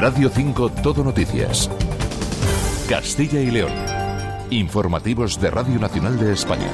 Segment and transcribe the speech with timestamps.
[0.00, 1.70] Radio 5 Todo Noticias.
[2.88, 3.70] Castilla y León.
[4.48, 6.70] Informativos de Radio Nacional de España.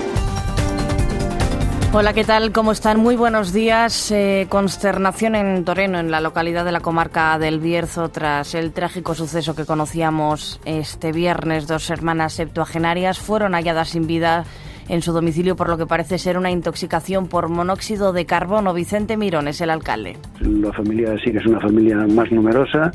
[1.92, 2.52] Hola, ¿qué tal?
[2.52, 3.00] ¿Cómo están?
[3.00, 4.12] Muy buenos días.
[4.12, 9.16] Eh, consternación en Toreno, en la localidad de la comarca del Bierzo, tras el trágico
[9.16, 11.66] suceso que conocíamos este viernes.
[11.66, 14.44] Dos hermanas septuagenarias fueron halladas sin vida
[14.88, 18.72] en su domicilio por lo que parece ser una intoxicación por monóxido de carbono.
[18.72, 20.16] Vicente Mirón es el alcalde.
[20.40, 22.92] La familia sí que es una familia más numerosa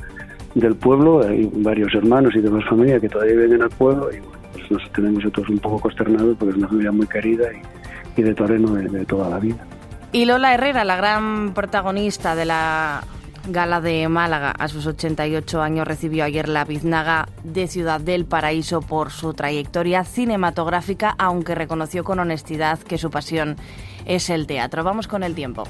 [0.56, 4.18] del pueblo, hay varios hermanos y demás familias que todavía viven al pueblo y
[4.54, 7.46] pues nos tenemos todos un poco consternados porque es una familia muy querida
[8.16, 9.66] y, de Toreno de toda la vida.
[10.12, 13.04] Y Lola Herrera, la gran protagonista de la
[13.48, 18.82] Gala de Málaga, a sus 88 años, recibió ayer la biznaga de Ciudad del Paraíso
[18.82, 23.56] por su trayectoria cinematográfica, aunque reconoció con honestidad que su pasión
[24.06, 24.84] es el teatro.
[24.84, 25.64] Vamos con el tiempo.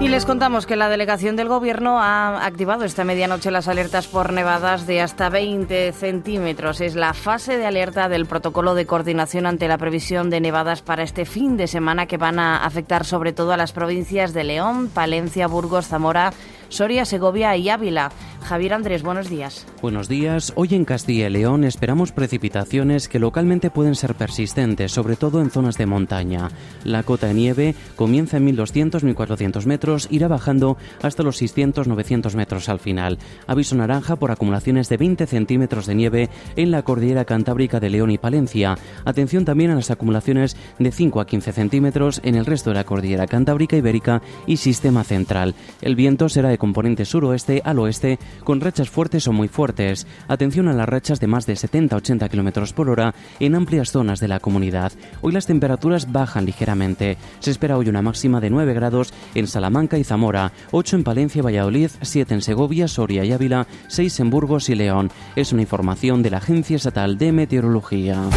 [0.00, 4.32] Y les contamos que la delegación del Gobierno ha activado esta medianoche las alertas por
[4.32, 6.80] nevadas de hasta 20 centímetros.
[6.80, 11.02] Es la fase de alerta del protocolo de coordinación ante la previsión de nevadas para
[11.02, 14.88] este fin de semana que van a afectar sobre todo a las provincias de León,
[14.88, 16.32] Palencia, Burgos, Zamora,
[16.70, 18.10] Soria, Segovia y Ávila.
[18.42, 19.66] Javier Andrés, buenos días.
[19.82, 20.52] Buenos días.
[20.56, 25.50] Hoy en Castilla y León esperamos precipitaciones que localmente pueden ser persistentes, sobre todo en
[25.50, 26.48] zonas de montaña.
[26.84, 32.80] La cota de nieve comienza en 1200-1400 metros, irá bajando hasta los 600-900 metros al
[32.80, 33.18] final.
[33.46, 38.10] Aviso naranja por acumulaciones de 20 centímetros de nieve en la cordillera cantábrica de León
[38.10, 38.78] y Palencia.
[39.04, 42.84] Atención también a las acumulaciones de 5 a 15 centímetros en el resto de la
[42.84, 45.54] cordillera cantábrica ibérica y sistema central.
[45.82, 50.06] El viento será de componente suroeste al oeste con rachas fuertes o muy fuertes.
[50.28, 54.28] Atención a las rachas de más de 70-80 km por hora en amplias zonas de
[54.28, 54.92] la comunidad.
[55.22, 57.16] Hoy las temperaturas bajan ligeramente.
[57.40, 61.42] Se espera hoy una máxima de 9 grados en Salamanca y Zamora, 8 en Palencia
[61.42, 65.10] Valladolid, 7 en Segovia, Soria y Ávila, 6 en Burgos y León.
[65.34, 68.28] Es una información de la Agencia Estatal de Meteorología.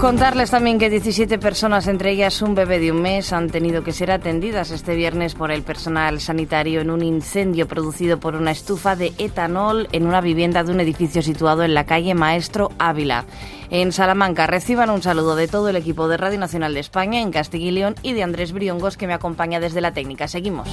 [0.00, 3.92] Contarles también que 17 personas, entre ellas un bebé de un mes, han tenido que
[3.92, 8.96] ser atendidas este viernes por el personal sanitario en un incendio producido por una estufa
[8.96, 13.26] de etanol en una vivienda de un edificio situado en la calle Maestro Ávila.
[13.68, 17.30] En Salamanca reciban un saludo de todo el equipo de Radio Nacional de España en
[17.30, 20.28] Castilla y León y de Andrés Briongos que me acompaña desde la técnica.
[20.28, 20.70] Seguimos.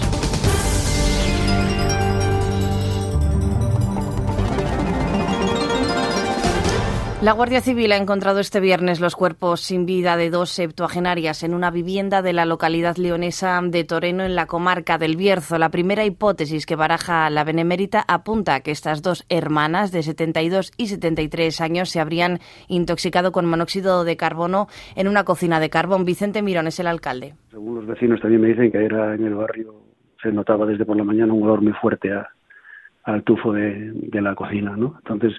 [7.20, 11.56] La Guardia Civil ha encontrado este viernes los cuerpos sin vida de dos septuagenarias en
[11.56, 15.58] una vivienda de la localidad leonesa de Toreno, en la comarca del Bierzo.
[15.58, 20.72] La primera hipótesis que baraja la Benemérita apunta a que estas dos hermanas de 72
[20.78, 26.06] y 73 años se habrían intoxicado con monóxido de carbono en una cocina de carbón.
[26.06, 27.34] Vicente Mirón es el alcalde.
[27.50, 29.74] Según los vecinos también me dicen que era en el barrio
[30.22, 32.12] se notaba desde por la mañana un olor muy fuerte
[33.06, 34.96] al tufo de, de la cocina, ¿no?
[35.00, 35.34] Entonces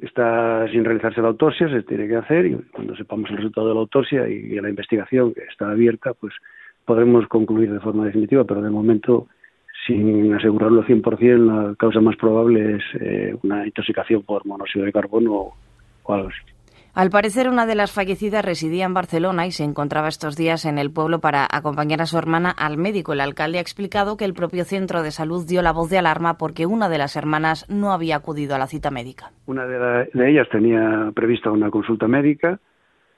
[0.00, 3.74] está sin realizarse la autopsia, se tiene que hacer y cuando sepamos el resultado de
[3.74, 6.34] la autopsia y, la investigación que está abierta, pues
[6.84, 9.28] podremos concluir de forma definitiva, pero de momento,
[9.86, 15.54] sin asegurarlo 100%, la causa más probable es eh, una intoxicación por monóxido de carbono
[16.02, 16.52] o algo así.
[16.94, 20.76] Al parecer, una de las fallecidas residía en Barcelona y se encontraba estos días en
[20.76, 23.14] el pueblo para acompañar a su hermana al médico.
[23.14, 26.36] El alcalde ha explicado que el propio centro de salud dio la voz de alarma
[26.36, 29.30] porque una de las hermanas no había acudido a la cita médica.
[29.46, 32.60] Una de, ellas tenía prevista una consulta médica.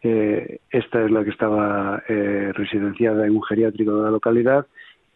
[0.05, 4.67] Eh, esta es la que estaba eh, residenciada en un geriátrico de la localidad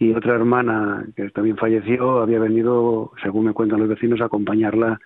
[0.00, 4.98] y otra hermana que también falleció había venido, según me cuentan los vecinos, a acompañarla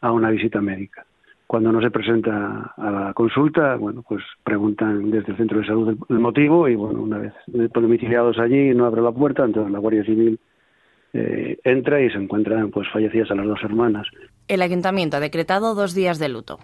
[0.00, 1.04] a una visita médica.
[1.50, 5.96] Cuando no se presenta a la consulta, bueno, pues preguntan desde el centro de salud
[6.08, 7.32] el, motivo y, bueno, una vez
[7.74, 10.38] domiciliados allí, no abre la puerta, entonces la Guardia Civil
[11.12, 14.06] eh, entra y se encuentran pues fallecidas a las dos hermanas.
[14.46, 16.60] El ayuntamiento ha decretado dos días de luto.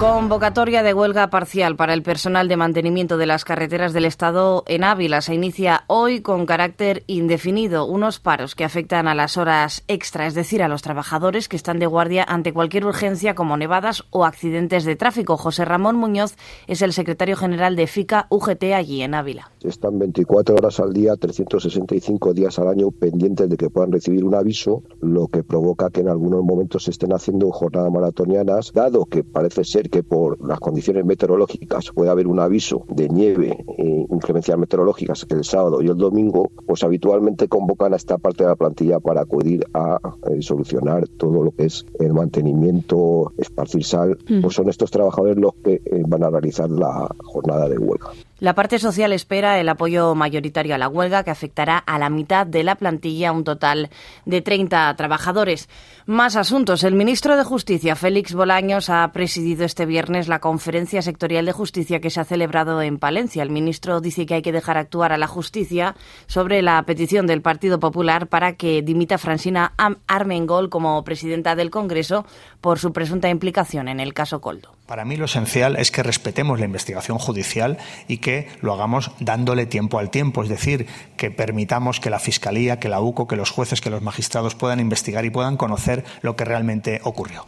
[0.00, 4.82] Convocatoria de huelga parcial para el personal de mantenimiento de las carreteras del Estado en
[4.82, 7.84] Ávila se inicia hoy con carácter indefinido.
[7.84, 11.78] Unos paros que afectan a las horas extra, es decir, a los trabajadores que están
[11.78, 15.36] de guardia ante cualquier urgencia como nevadas o accidentes de tráfico.
[15.36, 16.34] José Ramón Muñoz
[16.66, 19.50] es el secretario general de FICA UGT allí en Ávila.
[19.62, 24.34] Están 24 horas al día, 365 días al año pendientes de que puedan recibir un
[24.34, 29.24] aviso, lo que provoca que en algunos momentos se estén haciendo jornadas maratonianas, dado que
[29.24, 34.56] parece ser que por las condiciones meteorológicas puede haber un aviso de nieve e inclemencias
[34.56, 39.00] meteorológicas el sábado y el domingo, pues habitualmente convocan a esta parte de la plantilla
[39.00, 39.98] para acudir a
[40.30, 44.42] eh, solucionar todo lo que es el mantenimiento, esparcir sal, mm.
[44.42, 48.10] pues son estos trabajadores los que eh, van a realizar la jornada de huelga.
[48.40, 52.46] La parte social espera el apoyo mayoritario a la huelga que afectará a la mitad
[52.46, 53.90] de la plantilla, un total
[54.24, 55.68] de 30 trabajadores.
[56.06, 56.82] Más asuntos.
[56.82, 62.00] El ministro de Justicia, Félix Bolaños, ha presidido este viernes la conferencia sectorial de justicia
[62.00, 63.42] que se ha celebrado en Palencia.
[63.42, 65.94] El ministro dice que hay que dejar actuar a la justicia
[66.26, 69.74] sobre la petición del Partido Popular para que dimita Francina
[70.06, 72.24] Armengol como presidenta del Congreso
[72.62, 74.79] por su presunta implicación en el caso Coldo.
[74.90, 77.78] Para mí lo esencial es que respetemos la investigación judicial
[78.08, 82.80] y que lo hagamos dándole tiempo al tiempo, es decir, que permitamos que la Fiscalía,
[82.80, 86.34] que la UCO, que los jueces, que los magistrados puedan investigar y puedan conocer lo
[86.34, 87.46] que realmente ocurrió.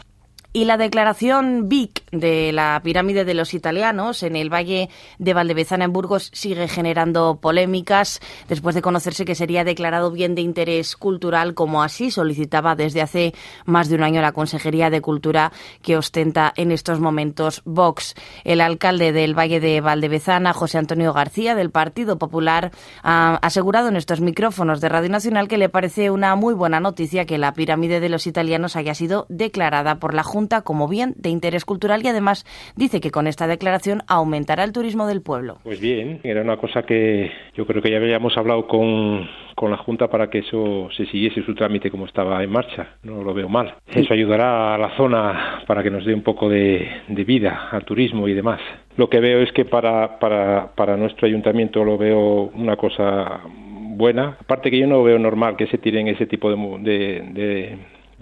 [0.54, 5.87] Y la declaración BIC de la pirámide de los italianos en el valle de Valdevezana
[5.87, 11.54] en Burgos sigue generando polémicas después de conocerse que sería declarado bien de interés cultural
[11.54, 13.32] como así solicitaba desde hace
[13.64, 18.14] más de un año la Consejería de Cultura que ostenta en estos momentos Vox.
[18.44, 22.72] El alcalde del valle de Valdevezana, José Antonio García del Partido Popular,
[23.02, 27.25] ha asegurado en estos micrófonos de Radio Nacional que le parece una muy buena noticia
[27.25, 31.30] que la pirámide de los italianos haya sido declarada por la Junta como bien de
[31.30, 32.44] interés cultural y además
[32.76, 35.58] dice que con esta declaración aumentará el turismo del pueblo.
[35.64, 39.76] Pues bien, era una cosa que yo creo que ya habíamos hablado con, con la
[39.78, 42.96] Junta para que eso se siguiese su trámite como estaba en marcha.
[43.02, 43.74] No lo veo mal.
[43.86, 47.84] Eso ayudará a la zona para que nos dé un poco de, de vida al
[47.84, 48.60] turismo y demás.
[48.96, 54.36] Lo que veo es que para, para, para nuestro ayuntamiento lo veo una cosa buena.
[54.40, 57.78] Aparte que yo no veo normal que se tiren ese tipo de, de de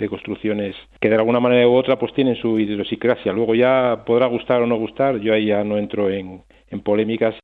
[0.08, 3.32] construcciones que de alguna manera u otra pues tienen su idiosincrasia.
[3.32, 7.34] Luego ya podrá gustar o no gustar, yo ahí ya no entro en, en polémicas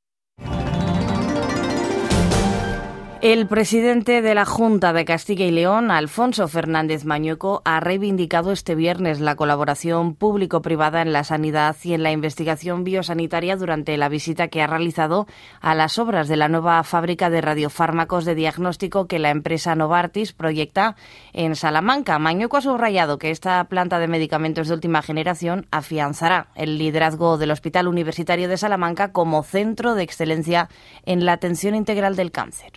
[3.26, 8.76] El presidente de la Junta de Castilla y León, Alfonso Fernández Mañueco, ha reivindicado este
[8.76, 14.46] viernes la colaboración público-privada en la sanidad y en la investigación biosanitaria durante la visita
[14.46, 15.26] que ha realizado
[15.60, 20.32] a las obras de la nueva fábrica de radiofármacos de diagnóstico que la empresa Novartis
[20.32, 20.94] proyecta
[21.32, 22.20] en Salamanca.
[22.20, 27.50] Mañueco ha subrayado que esta planta de medicamentos de última generación afianzará el liderazgo del
[27.50, 30.68] Hospital Universitario de Salamanca como centro de excelencia
[31.06, 32.70] en la atención integral del cáncer.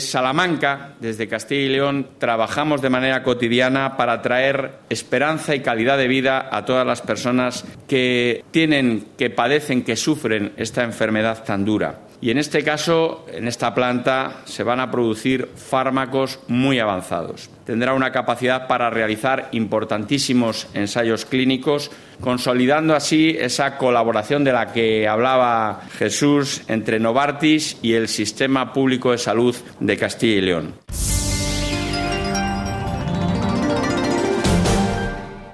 [0.00, 6.08] Salamanca, desde Castilla y León, trabajamos de manera cotidiana para traer esperanza y calidad de
[6.08, 12.00] vida a todas las personas que tienen, que padecen, que sufren esta enfermedad tan dura.
[12.22, 17.50] Y en este caso, en esta planta, se van a producir fármacos muy avanzados.
[17.66, 21.90] Tendrá una capacidad para realizar importantísimos ensayos clínicos,
[22.22, 29.10] consolidando así esa colaboración de la que hablaba Jesús entre Novartis y el Sistema Público
[29.10, 30.74] de Salud de Castilla y León.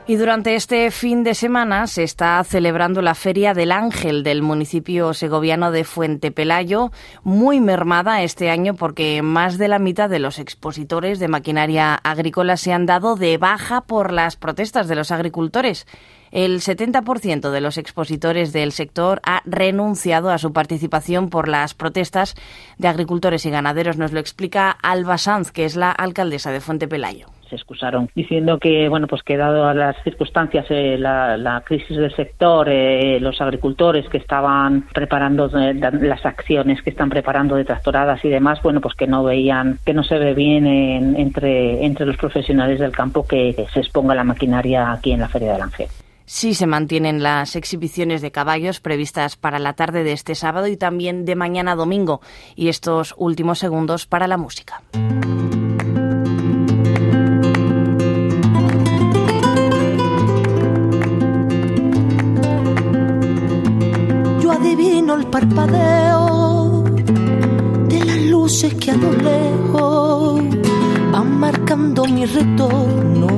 [0.08, 5.12] Y durante este fin de semana se está celebrando la Feria del Ángel del municipio
[5.12, 6.92] segoviano de Fuente Pelayo,
[7.24, 12.56] muy mermada este año porque más de la mitad de los expositores de maquinaria agrícola
[12.56, 15.86] se han dado de baja por las protestas de los agricultores.
[16.30, 22.34] El 70% de los expositores del sector ha renunciado a su participación por las protestas
[22.78, 23.98] de agricultores y ganaderos.
[23.98, 28.58] Nos lo explica Alba Sanz, que es la alcaldesa de Fuente Pelayo se excusaron diciendo
[28.58, 34.08] que bueno pues que dado las circunstancias eh, la, crisis del sector eh, los agricultores
[34.08, 38.94] que estaban preparando eh, las acciones que están preparando de tractoradas y demás bueno pues
[38.94, 43.66] que no veían que no se ve bien entre entre los profesionales del campo que
[43.72, 45.88] se exponga la maquinaria aquí en la feria del Ángel
[46.28, 50.76] Sí se mantienen las exhibiciones de caballos previstas para la tarde de este sábado y
[50.76, 52.20] también de mañana domingo
[52.54, 54.82] y estos últimos segundos para la música.
[65.38, 66.82] Parpadeo
[67.86, 70.42] de las luces que a lo lejos
[71.12, 73.28] van marcando mi retorno.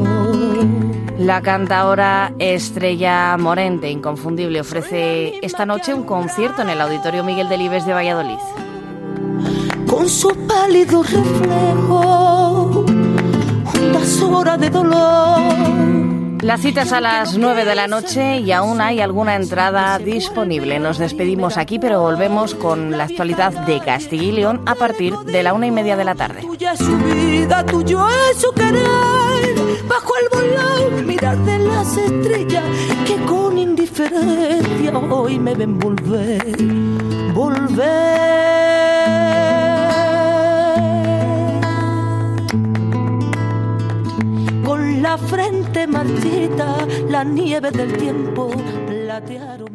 [1.19, 7.85] La cantadora Estrella Morente, inconfundible, ofrece esta noche un concierto en el Auditorio Miguel Delibes
[7.85, 8.39] de Valladolid.
[9.87, 12.87] Con su pálido reflejo,
[13.67, 16.10] juntas horas de dolor
[16.43, 20.79] la cita es a las 9 de la noche y aún hay alguna entrada disponible.
[20.79, 25.43] Nos despedimos aquí, pero volvemos con la actualidad de Castilla y León a partir de
[25.43, 26.41] la una y media de la tarde.
[26.41, 29.85] Tuya su vida, tuyo es su querer.
[29.89, 32.65] Bajo el volón, mirar de las estrellas
[33.07, 36.57] que con indiferencia hoy me ven volver.
[37.35, 38.50] Volver.
[45.11, 48.49] La frente marchita, la nieve del tiempo
[48.87, 49.70] platearon